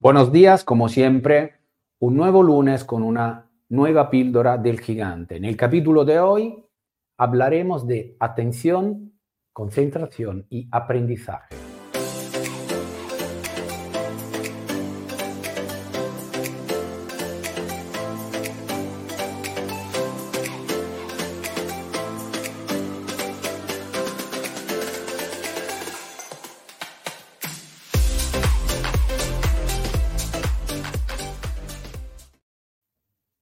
[0.00, 1.54] Buenos días, como siempre,
[1.98, 5.34] un nuevo lunes con una nueva píldora del gigante.
[5.34, 6.64] En el capítulo de hoy
[7.18, 9.18] hablaremos de atención,
[9.52, 11.57] concentración y aprendizaje.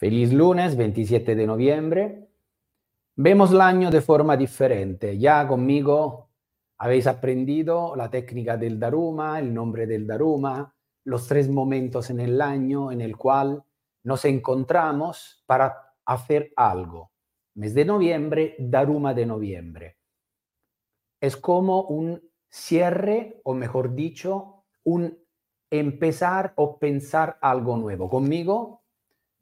[0.00, 2.26] Feliz lunes 27 de noviembre.
[3.16, 5.18] Vemos el año de forma diferente.
[5.18, 6.30] Ya conmigo
[6.78, 10.74] habéis aprendido la técnica del Daruma, el nombre del Daruma,
[11.04, 13.62] los tres momentos en el año en el cual
[14.02, 17.12] nos encontramos para hacer algo.
[17.56, 19.98] Mes de noviembre, Daruma de noviembre.
[21.20, 25.18] Es como un cierre, o mejor dicho, un
[25.68, 28.08] empezar o pensar algo nuevo.
[28.08, 28.79] Conmigo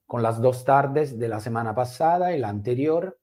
[0.08, 3.20] con las dos tardes de la semana pasada y la anterior,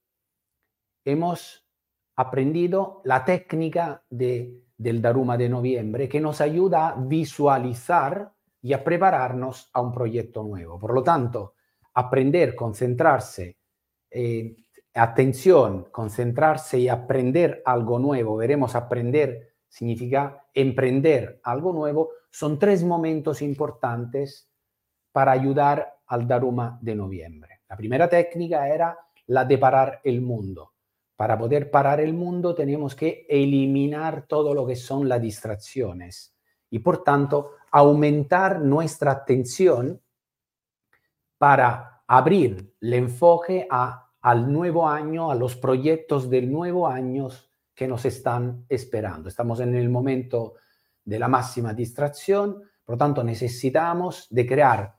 [1.04, 1.68] hemos
[2.16, 8.84] aprendido la técnica de, del Daruma de noviembre que nos ayuda a visualizar y a
[8.84, 10.78] prepararnos a un proyecto nuevo.
[10.78, 11.56] Por lo tanto,
[11.96, 13.58] aprender, concentrarse,
[14.12, 14.56] eh,
[14.94, 23.42] atención, concentrarse y aprender algo nuevo, veremos aprender significa emprender algo nuevo, son tres momentos
[23.42, 24.50] importantes
[25.12, 27.62] para ayudar al Daruma de noviembre.
[27.70, 30.74] La primera técnica era la de parar el mundo.
[31.16, 36.36] Para poder parar el mundo tenemos que eliminar todo lo que son las distracciones
[36.70, 40.02] y por tanto aumentar nuestra atención
[41.38, 47.30] para abrir el enfoque a, al nuevo año, a los proyectos del nuevo año
[47.74, 49.30] que nos están esperando.
[49.30, 50.56] Estamos en el momento
[51.04, 54.96] de la máxima distracción, por lo tanto necesitamos de crear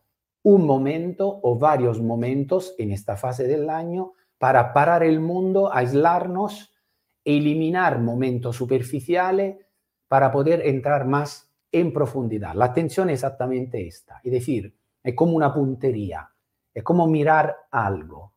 [0.46, 6.72] un momento o varios momentos en esta fase del año para parar el mundo, aislarnos,
[7.24, 9.56] eliminar momentos superficiales
[10.06, 12.54] para poder entrar más en profundidad.
[12.54, 14.72] La atención es exactamente esta, es decir,
[15.02, 16.30] es como una puntería,
[16.72, 18.34] es como mirar algo,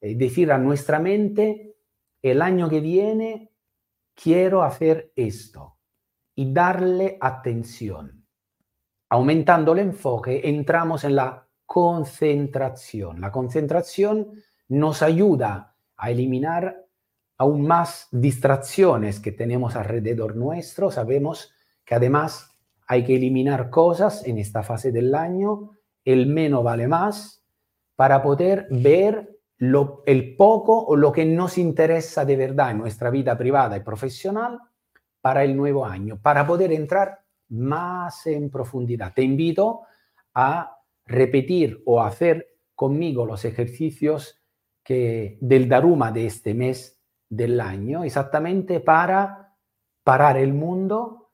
[0.00, 1.74] es decir, a nuestra mente,
[2.22, 3.52] el año que viene
[4.14, 5.76] quiero hacer esto
[6.36, 8.24] y darle atención.
[9.10, 13.20] Aumentando el enfoque, entramos en la concentración.
[13.20, 14.32] La concentración
[14.68, 16.86] nos ayuda a eliminar
[17.36, 20.90] aún más distracciones que tenemos alrededor nuestro.
[20.90, 21.52] Sabemos
[21.84, 22.56] que además
[22.86, 25.72] hay que eliminar cosas en esta fase del año.
[26.06, 27.44] El menos vale más
[27.96, 33.10] para poder ver lo, el poco o lo que nos interesa de verdad en nuestra
[33.10, 34.58] vida privada y profesional
[35.20, 39.12] para el nuevo año, para poder entrar más en profundidad.
[39.12, 39.82] Te invito
[40.32, 40.77] a
[41.08, 44.40] repetir o hacer conmigo los ejercicios
[44.84, 49.56] que, del Daruma de este mes del año, exactamente para
[50.04, 51.32] parar el mundo,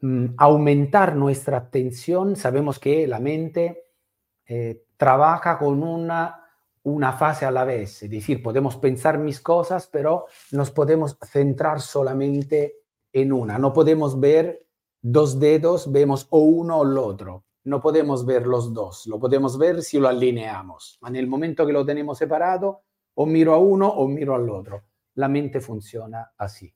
[0.00, 2.36] mm, aumentar nuestra atención.
[2.36, 3.84] Sabemos que la mente
[4.46, 6.44] eh, trabaja con una,
[6.84, 11.80] una fase a la vez, es decir, podemos pensar mis cosas, pero nos podemos centrar
[11.80, 12.76] solamente
[13.12, 13.58] en una.
[13.58, 14.66] No podemos ver
[15.02, 19.58] dos dedos, vemos o uno o el otro no podemos ver los dos, lo podemos
[19.58, 20.98] ver si lo alineamos.
[21.06, 22.82] En el momento que lo tenemos separado,
[23.14, 24.84] o miro a uno o miro al otro.
[25.14, 26.72] La mente funciona así.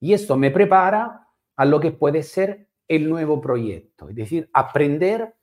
[0.00, 5.34] Y esto me prepara a lo que puede ser el nuevo proyecto, es decir, aprender,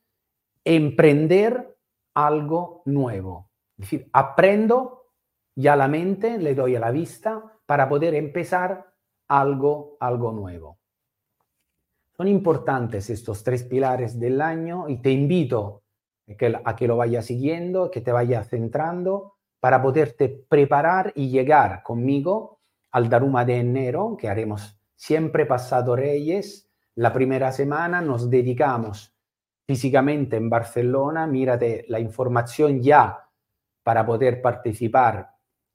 [0.63, 1.78] emprender
[2.13, 3.50] algo nuevo.
[3.78, 5.12] Es decir, aprendo
[5.56, 8.94] ya la mente, le doy a la vista para poder empezar
[9.28, 10.79] algo, algo nuevo.
[12.18, 15.84] Son importantes estos tres pilares del año y te invito
[16.64, 22.59] a que lo vayas siguiendo, que te vayas centrando para poderte preparar y llegar conmigo
[22.92, 26.70] al Daruma de enero, que haremos siempre pasado Reyes.
[26.96, 29.14] La primera semana nos dedicamos
[29.67, 31.28] físicamente en Barcelona.
[31.28, 33.28] Mírate la información ya
[33.84, 35.32] para poder participar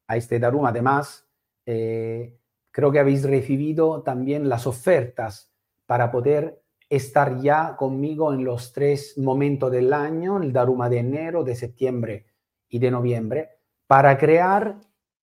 [0.07, 0.71] a este Daruma.
[0.71, 1.29] Además,
[1.67, 2.39] eh,
[2.71, 5.50] creo que habéis recibido también las ofertas
[5.91, 11.43] para poder estar ya conmigo en los tres momentos del año, el Daruma de enero,
[11.43, 12.27] de septiembre
[12.69, 13.49] y de noviembre,
[13.89, 14.77] para crear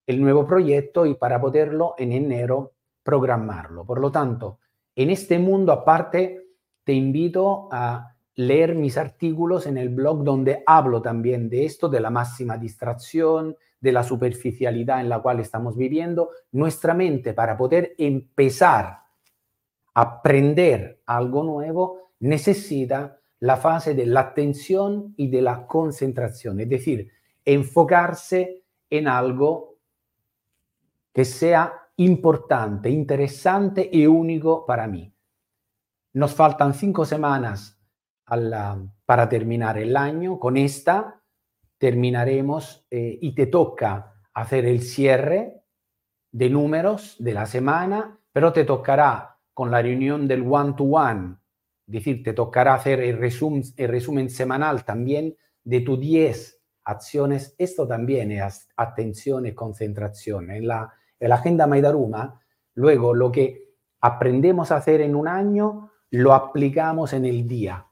[0.05, 3.85] el nuevo proyecto y para poderlo en enero programarlo.
[3.85, 4.59] Por lo tanto,
[4.93, 6.47] en este mundo aparte,
[6.83, 12.01] te invito a leer mis artículos en el blog donde hablo también de esto, de
[12.01, 16.31] la máxima distracción, de la superficialidad en la cual estamos viviendo.
[16.51, 19.06] Nuestra mente para poder empezar
[19.97, 27.11] aprender algo nuevo necesita la fase de la atención y de la concentración, es decir,
[27.43, 29.79] enfocarse en algo
[31.11, 35.11] que sea importante, interesante y único para mí.
[36.13, 37.81] Nos faltan cinco semanas
[38.23, 40.37] para terminar el año.
[40.37, 41.23] Con esta
[41.79, 45.63] terminaremos eh, y te toca hacer el cierre
[46.31, 51.35] de números de la semana, pero te tocará con la reunión del one-to-one,
[51.87, 57.55] es decir, te tocará hacer el resumen semanal también de tus 10 acciones.
[57.57, 60.51] Esto también es atención y concentración.
[60.51, 62.39] En la, en la agenda Maidaruma,
[62.75, 67.87] luego lo que aprendemos a hacer en un año, lo aplicamos en el día.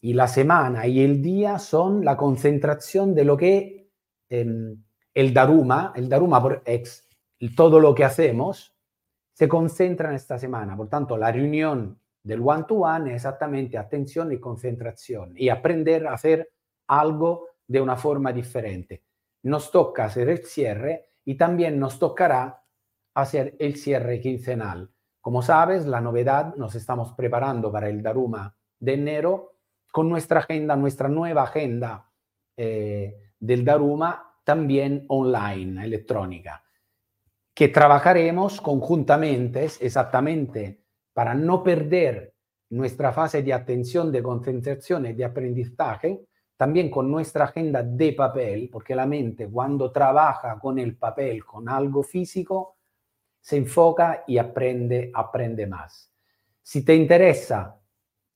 [0.00, 3.90] Y la semana y el día son la concentración de lo que
[4.30, 4.76] eh,
[5.12, 7.06] el Daruma, el Daruma por ex,
[7.54, 8.77] todo lo que hacemos,
[9.38, 10.76] se concentra en esta semana.
[10.76, 16.50] Por tanto, la reunión del one-to-one es exactamente atención y concentración y aprender a hacer
[16.88, 19.04] algo de una forma diferente.
[19.44, 22.64] Nos toca hacer el cierre y también nos tocará
[23.14, 24.90] hacer el cierre quincenal.
[25.20, 29.52] Como sabes, la novedad, nos estamos preparando para el Daruma de enero
[29.92, 32.10] con nuestra agenda, nuestra nueva agenda
[32.56, 36.64] eh, del Daruma también online, electrónica,
[37.58, 40.78] que trabajaremos conjuntamente exactamente
[41.12, 42.32] para no perder
[42.70, 46.20] nuestra fase de atención, de concentración y de aprendizaje,
[46.56, 51.68] también con nuestra agenda de papel, porque la mente cuando trabaja con el papel, con
[51.68, 52.76] algo físico,
[53.40, 56.12] se enfoca y aprende, aprende más.
[56.62, 57.76] Si te interesa